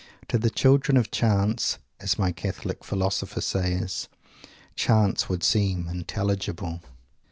"To 0.29 0.39
the 0.39 0.49
children 0.49 0.97
of 0.97 1.11
chance," 1.11 1.77
as 1.99 2.17
my 2.17 2.31
Catholic 2.31 2.83
philosopher 2.83 3.39
says, 3.39 4.07
"chance 4.75 5.29
would 5.29 5.43
seem 5.43 5.87
intelligible." 5.87 6.81